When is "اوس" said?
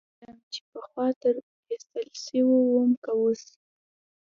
3.17-3.43